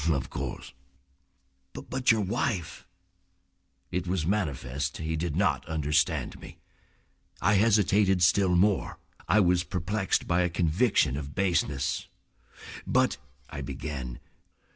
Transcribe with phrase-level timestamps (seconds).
[0.09, 0.73] "Of course."
[1.73, 2.85] "But your wife—?"
[3.91, 6.57] It was manifest he did not understand me.
[7.39, 8.97] I hesitated still more.
[9.27, 12.07] I was perplexed by a conviction of baseness.
[12.87, 13.17] "But—"
[13.51, 14.19] I began.